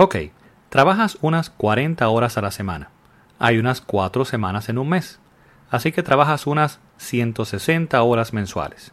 [0.00, 0.14] Ok,
[0.68, 2.88] trabajas unas 40 horas a la semana.
[3.40, 5.18] Hay unas 4 semanas en un mes.
[5.70, 8.92] Así que trabajas unas 160 horas mensuales.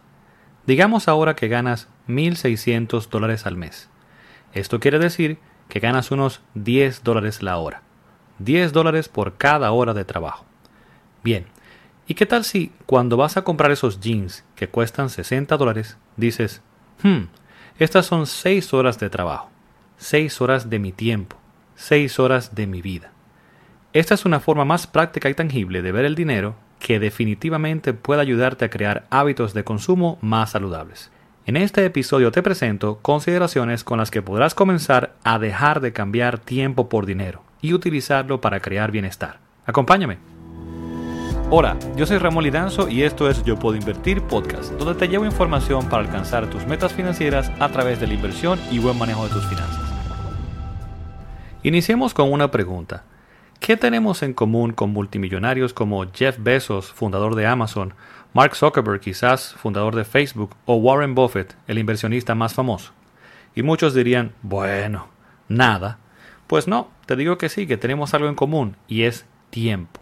[0.65, 3.88] Digamos ahora que ganas 1.600 dólares al mes.
[4.55, 5.38] Esto quiere decir
[5.70, 7.83] que ganas unos 10 dólares la hora.
[8.40, 10.46] 10 dólares por cada hora de trabajo.
[11.24, 11.46] Bien,
[12.08, 16.63] ¿y qué tal si cuando vas a comprar esos jeans que cuestan 60 dólares, dices,
[17.03, 17.26] hmm,
[17.77, 19.52] estas son 6 horas de trabajo,
[19.98, 21.38] 6 horas de mi tiempo,
[21.75, 23.11] 6 horas de mi vida?
[23.93, 28.21] Esta es una forma más práctica y tangible de ver el dinero que definitivamente puede
[28.21, 31.11] ayudarte a crear hábitos de consumo más saludables.
[31.45, 36.39] En este episodio te presento consideraciones con las que podrás comenzar a dejar de cambiar
[36.39, 39.39] tiempo por dinero y utilizarlo para crear bienestar.
[39.65, 40.17] Acompáñame.
[41.51, 45.25] Hola, yo soy Ramón Lidanzo y esto es Yo Puedo Invertir Podcast, donde te llevo
[45.25, 49.29] información para alcanzar tus metas financieras a través de la inversión y buen manejo de
[49.29, 49.84] tus finanzas.
[51.65, 53.05] Iniciemos con una pregunta.
[53.59, 57.95] ¿Qué tenemos en común con multimillonarios como Jeff Bezos, fundador de Amazon,
[58.35, 62.91] Mark Zuckerberg, quizás fundador de Facebook, o Warren Buffett, el inversionista más famoso?
[63.55, 65.08] Y muchos dirían, bueno,
[65.48, 65.98] nada.
[66.45, 70.00] Pues no, te digo que sí, que tenemos algo en común, y es tiempo.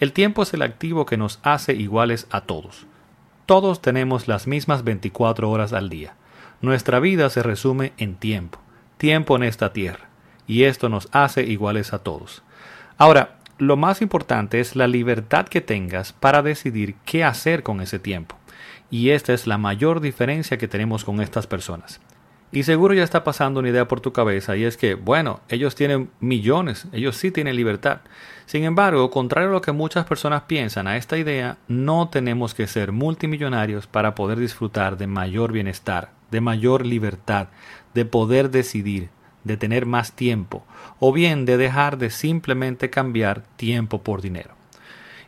[0.00, 2.84] El tiempo es el activo que nos hace iguales a todos.
[3.46, 6.14] Todos tenemos las mismas 24 horas al día.
[6.60, 8.60] Nuestra vida se resume en tiempo,
[8.98, 10.05] tiempo en esta tierra,
[10.46, 12.42] y esto nos hace iguales a todos.
[12.98, 17.98] Ahora, lo más importante es la libertad que tengas para decidir qué hacer con ese
[17.98, 18.36] tiempo.
[18.90, 22.00] Y esta es la mayor diferencia que tenemos con estas personas.
[22.52, 25.74] Y seguro ya está pasando una idea por tu cabeza y es que, bueno, ellos
[25.74, 28.00] tienen millones, ellos sí tienen libertad.
[28.46, 32.68] Sin embargo, contrario a lo que muchas personas piensan a esta idea, no tenemos que
[32.68, 37.48] ser multimillonarios para poder disfrutar de mayor bienestar, de mayor libertad,
[37.94, 39.10] de poder decidir,
[39.46, 40.64] de tener más tiempo,
[40.98, 44.50] o bien de dejar de simplemente cambiar tiempo por dinero.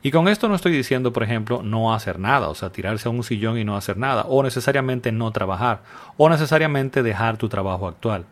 [0.03, 3.11] Y con esto no estoy diciendo, por ejemplo, no hacer nada, o sea, tirarse a
[3.11, 5.83] un sillón y no hacer nada, o necesariamente no trabajar,
[6.17, 8.25] o necesariamente dejar tu trabajo actual.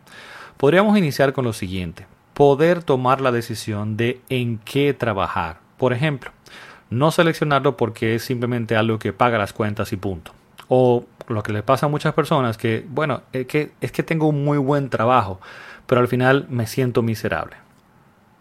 [0.57, 5.59] Podríamos iniciar con lo siguiente, poder tomar la decisión de en qué trabajar.
[5.77, 6.31] Por ejemplo,
[6.89, 10.31] no seleccionarlo porque es simplemente algo que paga las cuentas y punto.
[10.69, 14.27] O lo que le pasa a muchas personas que, bueno, es que, es que tengo
[14.27, 15.39] un muy buen trabajo,
[15.87, 17.55] pero al final me siento miserable.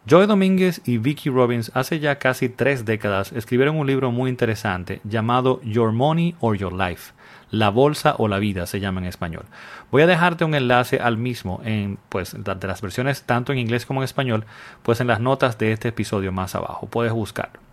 [0.08, 5.00] Joy Domínguez y Vicky Robbins hace ya casi tres décadas escribieron un libro muy interesante
[5.02, 7.12] llamado Your Money or Your Life,
[7.50, 9.46] la bolsa o la vida se llama en español.
[9.90, 13.84] Voy a dejarte un enlace al mismo en pues de las versiones tanto en inglés
[13.84, 14.44] como en español,
[14.84, 17.65] pues en las notas de este episodio más abajo, puedes buscarlo.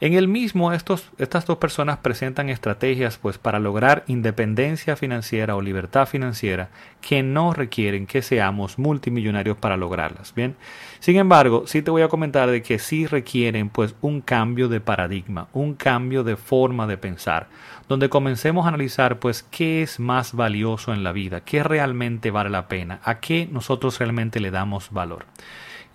[0.00, 5.62] En el mismo, estos, estas dos personas presentan estrategias pues, para lograr independencia financiera o
[5.62, 6.68] libertad financiera
[7.00, 10.34] que no requieren que seamos multimillonarios para lograrlas.
[10.34, 10.54] Bien,
[11.00, 14.80] sin embargo, sí te voy a comentar de que sí requieren pues, un cambio de
[14.80, 17.48] paradigma, un cambio de forma de pensar,
[17.88, 22.50] donde comencemos a analizar pues, qué es más valioso en la vida, qué realmente vale
[22.50, 25.26] la pena, a qué nosotros realmente le damos valor.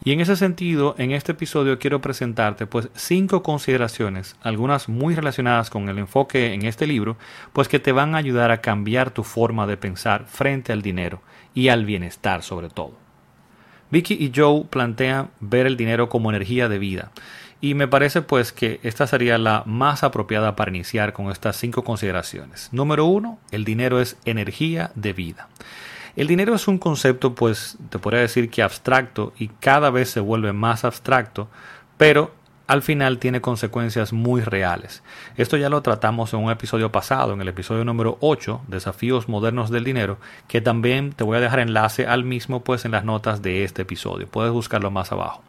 [0.06, 5.70] Y en ese sentido, en este episodio quiero presentarte pues cinco consideraciones, algunas muy relacionadas
[5.70, 7.16] con el enfoque en este libro,
[7.54, 11.22] pues que te van a ayudar a cambiar tu forma de pensar frente al dinero
[11.54, 12.98] y al bienestar sobre todo.
[13.92, 17.12] Vicky y Joe plantean ver el dinero como energía de vida.
[17.62, 21.86] Y me parece pues que esta sería la más apropiada para iniciar con estas cinco
[21.86, 22.68] consideraciones.
[22.74, 25.48] Número uno, el dinero es energía de vida.
[26.16, 30.20] El dinero es un concepto, pues, te podría decir que abstracto y cada vez se
[30.20, 31.50] vuelve más abstracto,
[31.98, 32.32] pero
[32.68, 35.02] al final tiene consecuencias muy reales.
[35.38, 39.72] Esto ya lo tratamos en un episodio pasado, en el episodio número 8, Desafíos Modernos
[39.72, 43.42] del Dinero, que también te voy a dejar enlace al mismo pues en las notas
[43.42, 44.28] de este episodio.
[44.28, 45.42] Puedes buscarlo más abajo.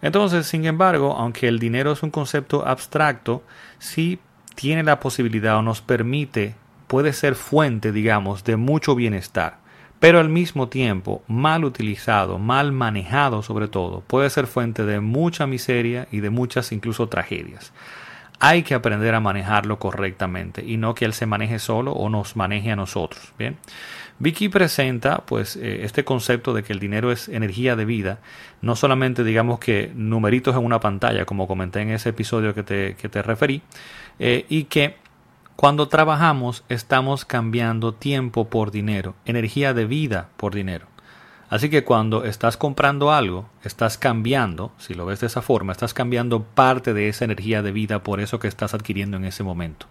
[0.00, 3.42] Entonces, sin embargo, aunque el dinero es un concepto abstracto,
[3.78, 4.18] sí
[4.54, 6.54] tiene la posibilidad o nos permite,
[6.86, 9.59] puede ser fuente, digamos, de mucho bienestar
[10.00, 15.46] pero al mismo tiempo, mal utilizado, mal manejado sobre todo, puede ser fuente de mucha
[15.46, 17.72] miseria y de muchas incluso tragedias.
[18.42, 22.34] Hay que aprender a manejarlo correctamente y no que él se maneje solo o nos
[22.34, 23.34] maneje a nosotros.
[23.38, 23.58] Bien,
[24.18, 28.20] Vicky presenta pues eh, este concepto de que el dinero es energía de vida,
[28.62, 32.96] no solamente digamos que numeritos en una pantalla, como comenté en ese episodio que te,
[32.96, 33.60] que te referí,
[34.18, 34.96] eh, y que
[35.60, 40.86] cuando trabajamos estamos cambiando tiempo por dinero, energía de vida por dinero.
[41.50, 45.92] Así que cuando estás comprando algo, estás cambiando, si lo ves de esa forma, estás
[45.92, 49.84] cambiando parte de esa energía de vida por eso que estás adquiriendo en ese momento.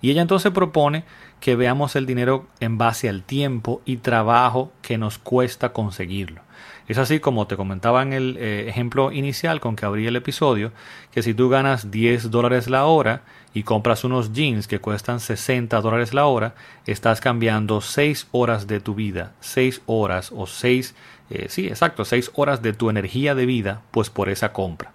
[0.00, 1.02] Y ella entonces propone
[1.40, 6.42] que veamos el dinero en base al tiempo y trabajo que nos cuesta conseguirlo.
[6.86, 10.70] Es así como te comentaba en el eh, ejemplo inicial con que abrí el episodio,
[11.10, 13.22] que si tú ganas 10 dólares la hora
[13.54, 16.54] y compras unos jeans que cuestan 60 dólares la hora,
[16.86, 20.94] estás cambiando 6 horas de tu vida, 6 horas o 6,
[21.30, 24.92] eh, sí, exacto, 6 horas de tu energía de vida, pues por esa compra.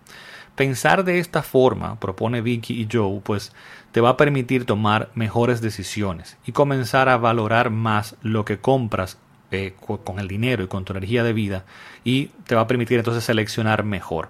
[0.56, 3.54] Pensar de esta forma, propone Vicky y Joe, pues
[3.92, 9.18] te va a permitir tomar mejores decisiones y comenzar a valorar más lo que compras
[9.50, 9.74] eh,
[10.04, 11.64] con el dinero y con tu energía de vida
[12.04, 14.30] y te va a permitir entonces seleccionar mejor.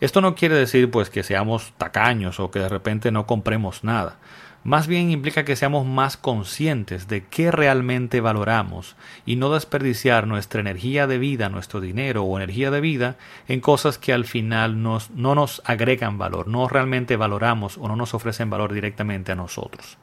[0.00, 4.16] Esto no quiere decir pues que seamos tacaños o que de repente no compremos nada.
[4.64, 10.60] Más bien implica que seamos más conscientes de qué realmente valoramos y no desperdiciar nuestra
[10.60, 13.16] energía de vida, nuestro dinero o energía de vida
[13.46, 18.14] en cosas que al final no nos agregan valor, no realmente valoramos o no nos
[18.14, 19.96] ofrecen valor directamente a nosotros.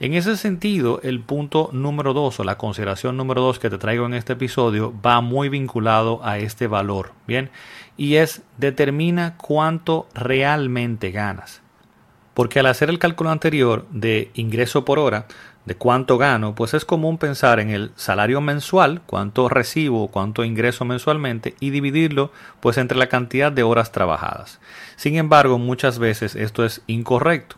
[0.00, 4.06] En ese sentido, el punto número dos o la consideración número dos que te traigo
[4.06, 7.50] en este episodio va muy vinculado a este valor, ¿bien?
[7.96, 11.62] Y es determina cuánto realmente ganas.
[12.34, 15.26] Porque al hacer el cálculo anterior de ingreso por hora,
[15.64, 20.84] de cuánto gano, pues es común pensar en el salario mensual, cuánto recibo, cuánto ingreso
[20.84, 24.58] mensualmente y dividirlo pues entre la cantidad de horas trabajadas.
[24.96, 27.56] Sin embargo, muchas veces esto es incorrecto.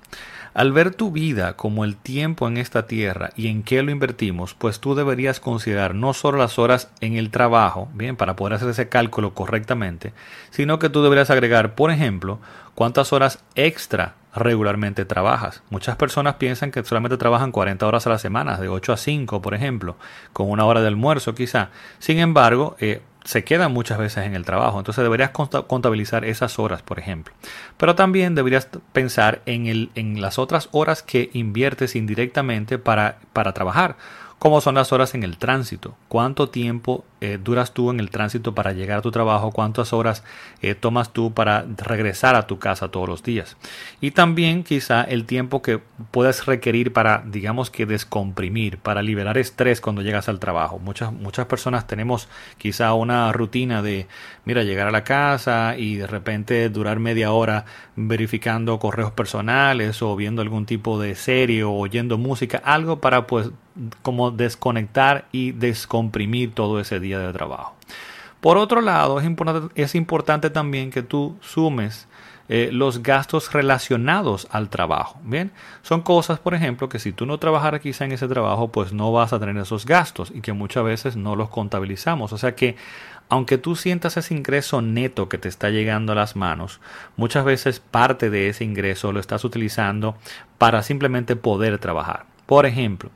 [0.55, 4.55] Al ver tu vida como el tiempo en esta tierra y en qué lo invertimos,
[4.55, 8.69] pues tú deberías considerar no solo las horas en el trabajo, bien, para poder hacer
[8.69, 10.13] ese cálculo correctamente,
[10.51, 12.39] sino que tú deberías agregar, por ejemplo,
[12.77, 15.63] cuántas horas extra regularmente trabajas.
[15.71, 19.43] Muchas personas piensan que solamente trabajan 40 horas a la semana, de 8 a 5,
[19.43, 19.97] por ejemplo,
[20.33, 21.71] con una hora de almuerzo quizá.
[21.99, 24.79] Sin embargo, eh, se quedan muchas veces en el trabajo.
[24.79, 27.35] Entonces deberías contabilizar esas horas, por ejemplo.
[27.77, 33.53] Pero también deberías pensar en, el, en las otras horas que inviertes indirectamente para, para
[33.53, 33.97] trabajar.
[34.39, 35.97] ¿Cómo son las horas en el tránsito?
[36.09, 39.51] ¿Cuánto tiempo eh, duras tú en el tránsito para llegar a tu trabajo?
[39.51, 40.23] ¿Cuántas horas
[40.61, 43.57] eh, tomas tú para regresar a tu casa todos los días?
[44.03, 45.81] Y también quizá el tiempo que
[46.11, 50.79] puedes requerir para, digamos que descomprimir, para liberar estrés cuando llegas al trabajo.
[50.79, 52.29] Muchas, muchas personas tenemos
[52.59, 54.07] quizá una rutina de,
[54.45, 57.65] mira, llegar a la casa y de repente durar media hora
[57.97, 63.51] verificando correos personales o viendo algún tipo de serie o oyendo música, algo para pues
[64.03, 67.75] como desconectar y descomprimir todo ese día de trabajo.
[68.41, 72.07] Por otro lado, es importante, es importante también que tú sumes
[72.51, 75.19] eh, los gastos relacionados al trabajo.
[75.25, 75.51] Bien,
[75.81, 79.13] son cosas, por ejemplo, que si tú no trabajaras quizá en ese trabajo, pues no
[79.13, 82.35] vas a tener esos gastos y que muchas veces no los contabilizamos.
[82.35, 82.77] O sea que,
[83.31, 86.81] aunque tú sientas ese ingreso neto que te está llegando a las manos,
[87.17, 90.17] muchas veces parte de ese ingreso lo estás utilizando
[90.59, 92.27] para simplemente poder trabajar.
[92.45, 93.11] Por ejemplo,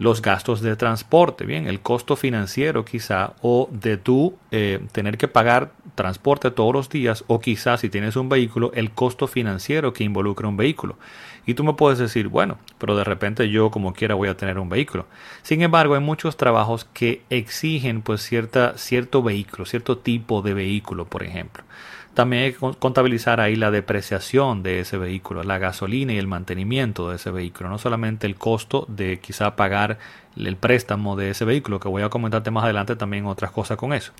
[0.00, 5.28] los gastos de transporte, bien, el costo financiero quizá, o de tú eh, tener que
[5.28, 10.02] pagar transporte todos los días, o quizás si tienes un vehículo, el costo financiero que
[10.02, 10.96] involucra un vehículo.
[11.44, 14.58] Y tú me puedes decir, bueno, pero de repente yo como quiera voy a tener
[14.58, 15.04] un vehículo.
[15.42, 21.04] Sin embargo, hay muchos trabajos que exigen pues cierta, cierto vehículo, cierto tipo de vehículo,
[21.04, 21.62] por ejemplo.
[22.14, 27.08] También hay que contabilizar ahí la depreciación de ese vehículo, la gasolina y el mantenimiento
[27.08, 29.98] de ese vehículo, no solamente el costo de quizá pagar
[30.36, 33.92] el préstamo de ese vehículo, que voy a comentarte más adelante también otras cosas con
[33.92, 34.12] eso.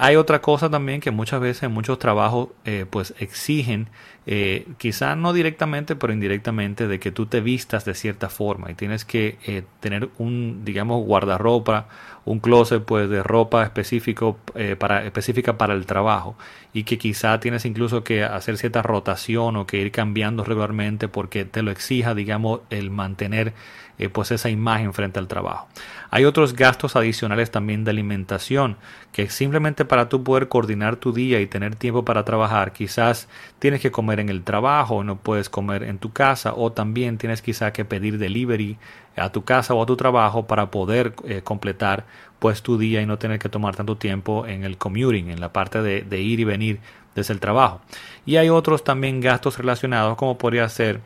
[0.00, 3.88] Hay otra cosa también que muchas veces en muchos trabajos eh, pues exigen,
[4.26, 8.74] eh, quizá no directamente, pero indirectamente, de que tú te vistas de cierta forma y
[8.74, 11.88] tienes que eh, tener un, digamos, guardarropa,
[12.28, 14.38] un closet pues de ropa específico,
[14.78, 16.36] para, específica para el trabajo
[16.74, 21.46] y que quizá tienes incluso que hacer cierta rotación o que ir cambiando regularmente porque
[21.46, 23.54] te lo exija, digamos, el mantener
[23.98, 25.68] eh, pues esa imagen frente al trabajo.
[26.10, 28.76] Hay otros gastos adicionales también de alimentación
[29.12, 33.80] que simplemente para tú poder coordinar tu día y tener tiempo para trabajar, quizás tienes
[33.80, 37.72] que comer en el trabajo, no puedes comer en tu casa o también tienes quizá
[37.72, 38.76] que pedir delivery
[39.18, 42.04] a tu casa o a tu trabajo para poder eh, completar
[42.38, 45.52] pues tu día y no tener que tomar tanto tiempo en el commuting, en la
[45.52, 46.80] parte de, ir y venir
[47.14, 47.80] desde el trabajo.
[48.26, 51.00] Y hay otros también gastos relacionados como podría ser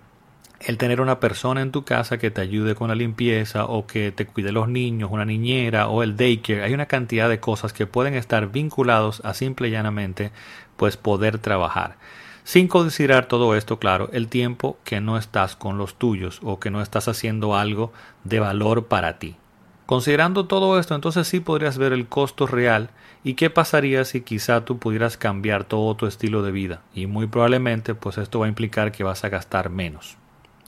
[0.60, 4.12] el tener una persona en tu casa que te ayude con la limpieza o que
[4.12, 7.86] te cuide los niños, una niñera o el daycare, hay una cantidad de cosas que
[7.86, 10.30] pueden estar vinculados a simple y llanamente
[10.76, 11.96] pues poder trabajar.
[12.44, 16.70] Sin considerar todo esto, claro, el tiempo que no estás con los tuyos o que
[16.70, 17.92] no estás haciendo algo
[18.24, 19.36] de valor para ti.
[19.86, 22.90] Considerando todo esto, entonces sí podrías ver el costo real
[23.24, 27.26] y qué pasaría si quizá tú pudieras cambiar todo tu estilo de vida y muy
[27.26, 30.16] probablemente pues esto va a implicar que vas a gastar menos.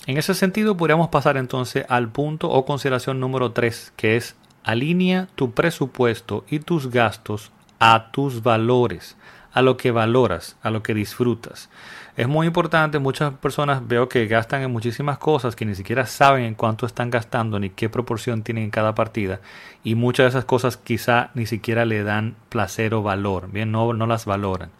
[0.06, 5.28] En ese sentido, podríamos pasar entonces al punto o consideración número 3, que es alinea
[5.34, 9.16] tu presupuesto y tus gastos a tus valores,
[9.54, 11.70] a lo que valoras, a lo que disfrutas.
[12.16, 16.44] Es muy importante, muchas personas veo que gastan en muchísimas cosas que ni siquiera saben
[16.44, 19.40] en cuánto están gastando ni qué proporción tienen en cada partida
[19.82, 23.92] y muchas de esas cosas quizá ni siquiera le dan placer o valor, bien, no,
[23.94, 24.70] no las valoran.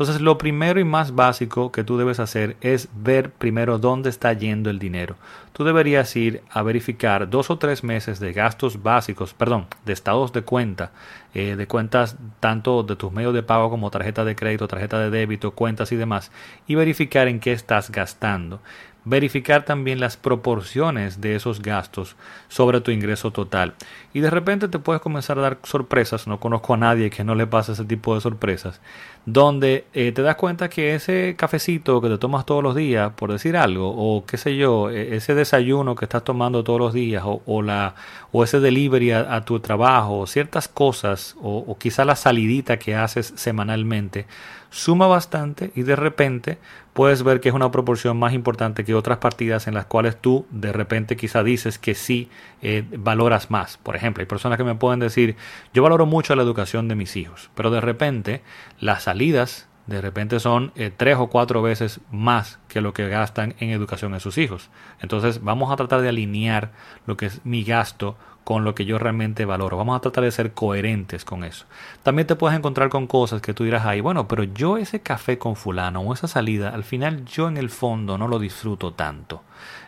[0.00, 4.32] Entonces, lo primero y más básico que tú debes hacer es ver primero dónde está
[4.32, 5.16] yendo el dinero.
[5.52, 10.32] Tú deberías ir a verificar dos o tres meses de gastos básicos, perdón, de estados
[10.32, 10.92] de cuenta,
[11.34, 15.10] eh, de cuentas tanto de tus medios de pago como tarjeta de crédito, tarjeta de
[15.10, 16.32] débito, cuentas y demás,
[16.66, 18.62] y verificar en qué estás gastando
[19.04, 22.16] verificar también las proporciones de esos gastos
[22.48, 23.74] sobre tu ingreso total.
[24.12, 27.34] Y de repente te puedes comenzar a dar sorpresas, no conozco a nadie que no
[27.34, 28.80] le pase ese tipo de sorpresas,
[29.24, 33.32] donde eh, te das cuenta que ese cafecito que te tomas todos los días, por
[33.32, 37.22] decir algo, o qué sé yo, e, ese desayuno que estás tomando todos los días,
[37.24, 37.94] o, la,
[38.32, 42.94] o ese delivery a, tu trabajo, o ciertas cosas, o, o quizá la salidita que
[42.96, 44.26] haces semanalmente,
[44.70, 46.58] suma bastante y de repente
[46.92, 50.46] puedes ver que es una proporción más importante que otras partidas en las cuales tú
[50.50, 52.28] de repente quizá dices que sí
[52.62, 53.76] eh, valoras más.
[53.78, 55.36] Por ejemplo, hay personas que me pueden decir,
[55.74, 58.42] yo valoro mucho la educación de mis hijos, pero de repente
[58.78, 63.56] las salidas de repente son eh, tres o cuatro veces más que lo que gastan
[63.58, 64.70] en educación de sus hijos.
[65.00, 66.70] Entonces vamos a tratar de alinear
[67.06, 69.76] lo que es mi gasto con lo que yo realmente valoro.
[69.76, 71.66] Vamos a tratar de ser coherentes con eso.
[72.04, 75.38] También te puedes encontrar con cosas que tú dirás ahí, bueno, pero yo ese café
[75.38, 79.42] con fulano o esa salida, al final yo en el fondo no lo disfruto tanto.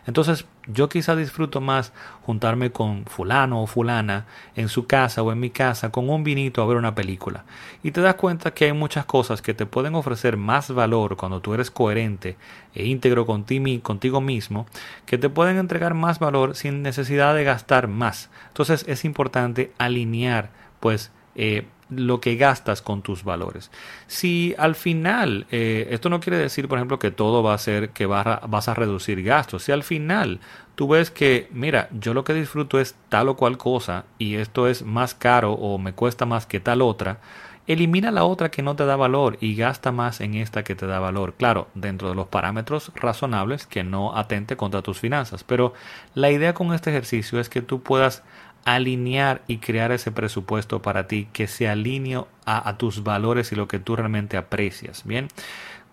[0.05, 1.93] Entonces, yo quizá disfruto más
[2.25, 6.61] juntarme con fulano o fulana en su casa o en mi casa con un vinito
[6.61, 7.45] a ver una película.
[7.83, 11.41] Y te das cuenta que hay muchas cosas que te pueden ofrecer más valor cuando
[11.41, 12.37] tú eres coherente
[12.73, 14.65] e íntegro contigo mismo,
[15.05, 18.29] que te pueden entregar más valor sin necesidad de gastar más.
[18.47, 23.71] Entonces es importante alinear pues eh, lo que gastas con tus valores.
[24.07, 27.89] Si al final, eh, esto no quiere decir, por ejemplo, que todo va a ser
[27.89, 29.63] que a, vas a reducir gastos.
[29.63, 30.39] Si al final
[30.75, 34.67] tú ves que, mira, yo lo que disfruto es tal o cual cosa y esto
[34.67, 37.19] es más caro o me cuesta más que tal otra,
[37.67, 40.87] elimina la otra que no te da valor y gasta más en esta que te
[40.87, 41.33] da valor.
[41.35, 45.43] Claro, dentro de los parámetros razonables que no atente contra tus finanzas.
[45.43, 45.73] Pero
[46.13, 48.23] la idea con este ejercicio es que tú puedas
[48.65, 53.67] alinear y crear ese presupuesto para ti que se alinee a, tus valores y lo
[53.67, 55.03] que tú realmente aprecias.
[55.05, 55.27] Bien.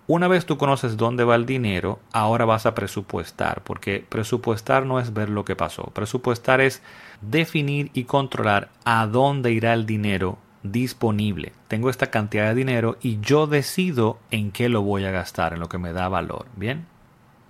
[0.07, 4.99] Una vez tú conoces dónde va el dinero, ahora vas a presupuestar, porque presupuestar no
[4.99, 6.83] es ver lo que pasó, presupuestar es
[7.21, 11.53] definir y controlar a dónde irá el dinero disponible.
[11.69, 15.61] Tengo esta cantidad de dinero y yo decido en qué lo voy a gastar, en
[15.61, 16.47] lo que me da valor.
[16.57, 16.90] Bien.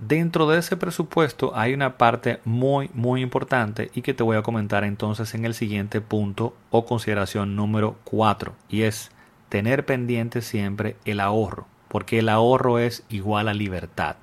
[0.01, 4.43] Dentro de ese presupuesto hay una parte muy muy importante y que te voy a
[4.43, 9.11] comentar entonces en el siguiente punto o consideración número 4 y es
[9.51, 14.17] tener pendiente siempre el ahorro, porque el ahorro es igual a libertad.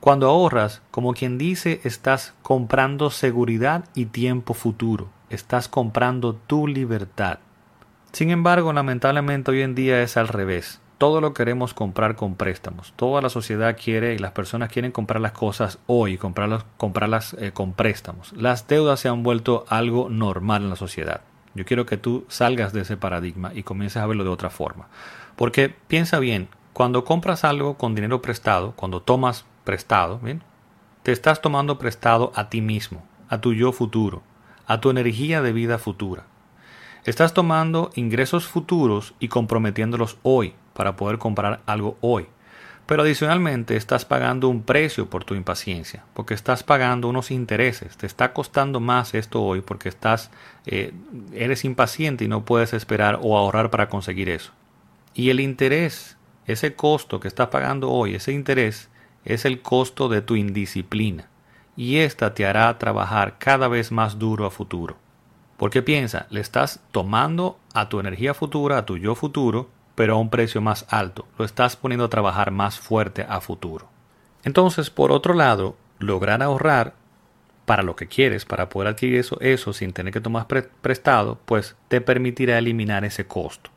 [0.00, 7.38] Cuando ahorras, como quien dice, estás comprando seguridad y tiempo futuro, estás comprando tu libertad.
[8.10, 12.92] Sin embargo, lamentablemente hoy en día es al revés todo lo queremos comprar con préstamos.
[12.96, 17.52] Toda la sociedad quiere y las personas quieren comprar las cosas hoy, comprarlas, comprarlas eh,
[17.52, 18.32] con préstamos.
[18.32, 21.22] Las deudas se han vuelto algo normal en la sociedad.
[21.54, 24.88] Yo quiero que tú salgas de ese paradigma y comiences a verlo de otra forma.
[25.36, 30.20] Porque piensa bien, cuando compras algo con dinero prestado, cuando tomas prestado,
[31.02, 34.22] te estás tomando prestado a ti mismo, a tu yo futuro,
[34.66, 36.24] a tu energía de vida futura.
[37.06, 42.28] Estás tomando ingresos futuros y comprometiéndolos hoy para poder comprar algo hoy.
[42.86, 47.98] Pero adicionalmente estás pagando un precio por tu impaciencia, porque estás pagando unos intereses.
[47.98, 50.30] Te está costando más esto hoy porque estás,
[50.64, 50.94] eh,
[51.34, 54.52] eres impaciente y no puedes esperar o ahorrar para conseguir eso.
[55.12, 58.88] Y el interés, ese costo que estás pagando hoy, ese interés,
[59.26, 61.28] es el costo de tu indisciplina.
[61.76, 65.03] Y esta te hará trabajar cada vez más duro a futuro.
[65.56, 70.18] Porque piensa, le estás tomando a tu energía futura, a tu yo futuro, pero a
[70.18, 71.26] un precio más alto.
[71.38, 73.88] Lo estás poniendo a trabajar más fuerte a futuro.
[74.42, 76.94] Entonces, por otro lado, lograr ahorrar
[77.66, 81.76] para lo que quieres, para poder adquirir eso, eso sin tener que tomar prestado, pues
[81.88, 83.70] te permitirá eliminar ese costo.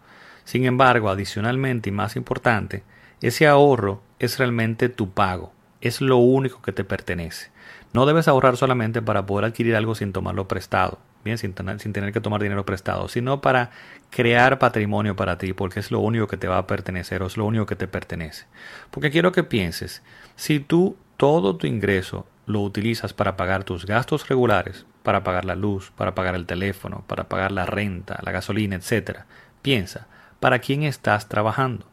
[0.44, 2.84] Sin embargo, adicionalmente y más importante,
[3.22, 7.50] ese ahorro es realmente tu pago, es lo único que te pertenece.
[7.94, 11.00] No debes ahorrar solamente para poder adquirir algo sin tomarlo prestado
[11.36, 13.72] sin tener, que tomar dinero prestado, sino para
[14.10, 17.36] crear patrimonio para ti, porque es lo único que te va a pertenecer o es
[17.36, 18.46] lo único que te pertenece.
[18.92, 20.04] Porque quiero que pienses,
[20.36, 25.56] si tú todo tu ingreso lo utilizas para pagar tus gastos regulares, para pagar la
[25.56, 29.22] luz, para pagar el teléfono, para pagar la renta, la gasolina, etc.,
[29.62, 30.08] piensa,
[30.40, 31.86] para quién estás trabajando.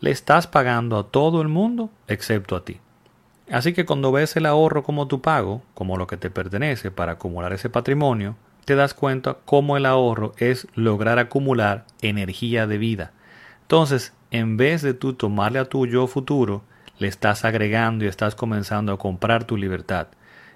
[0.00, 2.80] Le estás pagando a todo el mundo excepto a ti.
[3.50, 7.12] Así que cuando ves el ahorro como tu pago, como lo que te pertenece para
[7.12, 13.12] acumular ese patrimonio, te das cuenta cómo el ahorro es lograr acumular energía de vida.
[13.62, 16.62] Entonces, en vez de tú tomarle a tu yo futuro,
[16.98, 20.08] le estás agregando y estás comenzando a comprar tu libertad.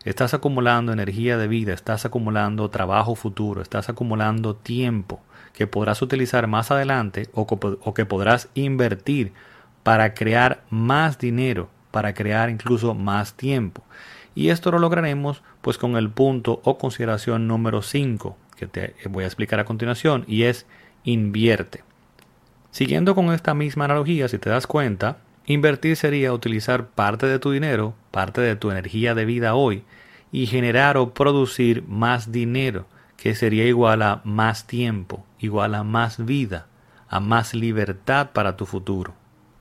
[0.05, 5.21] Estás acumulando energía de vida, estás acumulando trabajo futuro, estás acumulando tiempo
[5.53, 9.33] que podrás utilizar más adelante o, o que podrás invertir
[9.83, 13.83] para crear más dinero, para crear incluso más tiempo.
[14.37, 19.25] Y esto lo lograremos pues con el punto o consideración número 5 que te voy
[19.25, 20.67] a explicar a continuación y es
[21.05, 21.85] invierte.
[22.71, 27.51] Siguiendo con esta misma analogía, si te das cuenta, invertir sería utilizar parte de tu
[27.51, 29.85] dinero, parte de tu energía de vida hoy
[30.31, 36.25] y generar o producir más dinero, que sería igual a más tiempo, igual a más
[36.25, 36.67] vida,
[37.09, 39.15] a más libertad para tu futuro.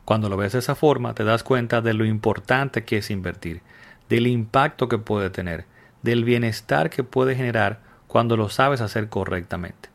[0.03, 3.61] Cuando lo ves de esa forma, te das cuenta de lo importante que es invertir,
[4.09, 5.65] del impacto que puede tener,
[6.01, 9.89] del bienestar que puede generar cuando lo sabes hacer correctamente.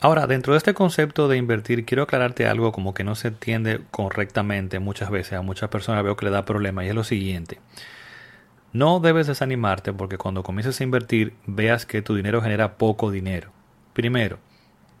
[0.00, 3.80] Ahora, dentro de este concepto de invertir, quiero aclararte algo como que no se entiende
[3.90, 5.32] correctamente muchas veces.
[5.32, 7.58] A muchas personas veo que le da problema y es lo siguiente.
[8.72, 13.50] No debes desanimarte porque cuando comiences a invertir veas que tu dinero genera poco dinero.
[13.92, 14.38] Primero,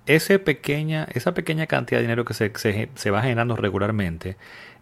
[0.06, 4.36] ese pequeña, esa pequeña cantidad de dinero que se, se, se va generando regularmente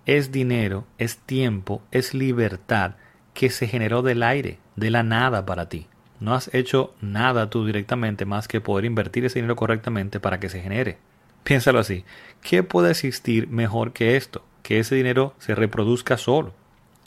[0.07, 2.95] es dinero, es tiempo, es libertad
[3.37, 5.87] que se generó del aire, de la nada para ti.
[6.21, 10.49] No has hecho nada tú directamente más que poder invertir ese dinero correctamente para que
[10.49, 10.97] se genere.
[11.45, 12.07] Piénsalo así.
[12.41, 14.43] ¿Qué puede existir mejor que esto?
[14.63, 16.55] Que ese dinero se reproduzca solo.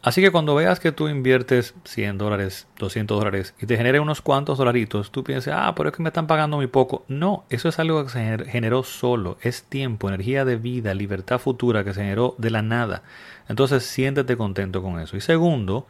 [0.01, 4.21] Así que cuando veas que tú inviertes 100 dólares, 200 dólares y te genere unos
[4.21, 7.03] cuantos dolaritos, tú piensas, ah, pero es que me están pagando muy poco.
[7.09, 9.37] No, eso es algo que se generó solo.
[9.41, 13.03] Es tiempo, energía de vida, libertad futura que se generó de la nada.
[13.49, 15.17] Entonces siéntete contento con eso.
[15.17, 15.85] Y segundo,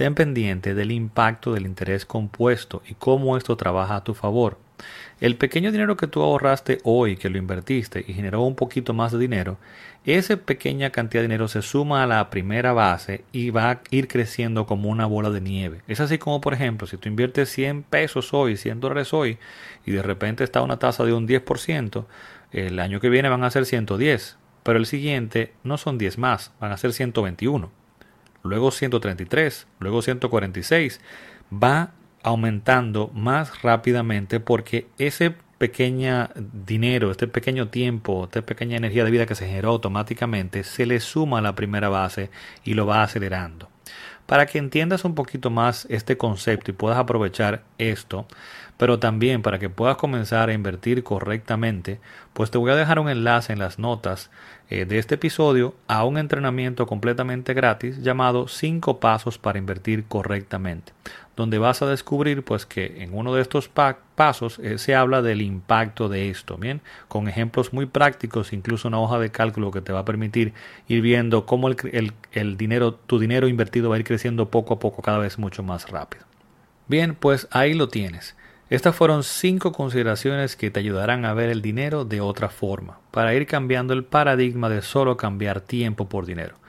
[0.00, 4.56] ten pendiente del impacto del interés compuesto y cómo esto trabaja a tu favor.
[5.20, 9.12] El pequeño dinero que tú ahorraste hoy, que lo invertiste y generó un poquito más
[9.12, 9.58] de dinero,
[10.06, 14.08] esa pequeña cantidad de dinero se suma a la primera base y va a ir
[14.08, 15.82] creciendo como una bola de nieve.
[15.86, 19.36] Es así como, por ejemplo, si tú inviertes 100 pesos hoy, 100 dólares hoy,
[19.84, 22.06] y de repente está una tasa de un 10%,
[22.52, 26.52] el año que viene van a ser 110, pero el siguiente no son 10 más,
[26.58, 27.79] van a ser 121
[28.42, 31.00] luego 133, luego 146,
[31.52, 36.30] va aumentando más rápidamente porque ese pequeño
[36.64, 41.00] dinero, este pequeño tiempo, esta pequeña energía de vida que se generó automáticamente, se le
[41.00, 42.30] suma a la primera base
[42.64, 43.68] y lo va acelerando.
[44.30, 48.28] Para que entiendas un poquito más este concepto y puedas aprovechar esto,
[48.76, 51.98] pero también para que puedas comenzar a invertir correctamente,
[52.32, 54.30] pues te voy a dejar un enlace en las notas
[54.68, 60.92] eh, de este episodio a un entrenamiento completamente gratis llamado 5 pasos para invertir correctamente,
[61.40, 65.40] donde vas a descubrir pues que en uno de estos pasos eh, se habla del
[65.40, 69.92] impacto de esto, bien, con ejemplos muy prácticos, incluso una hoja de cálculo que te
[69.92, 70.52] va a permitir
[70.86, 74.78] ir viendo cómo el, el dinero, tu dinero invertido va a ir creciendo poco a
[74.78, 76.24] poco cada vez mucho más rápido.
[76.86, 78.36] Bien, pues ahí lo tienes.
[78.68, 83.34] Estas fueron cinco consideraciones que te ayudarán a ver el dinero de otra forma, para
[83.34, 86.59] ir cambiando el paradigma de solo cambiar tiempo por dinero.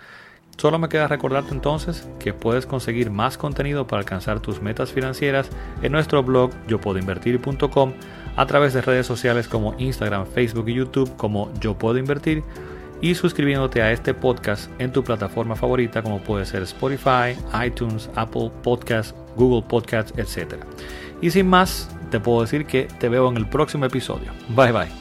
[0.62, 5.50] Solo me queda recordarte entonces que puedes conseguir más contenido para alcanzar tus metas financieras
[5.82, 7.94] en nuestro blog yopuedoinvertir.com
[8.36, 12.44] a través de redes sociales como Instagram, Facebook y YouTube como Yo Puedo Invertir
[13.02, 18.52] y suscribiéndote a este podcast en tu plataforma favorita como puede ser Spotify, iTunes, Apple
[18.62, 20.58] Podcasts, Google Podcasts, etc.
[21.24, 24.32] Y sin más, te puedo decir que te veo en el próximo episodio.
[24.50, 25.01] Bye bye.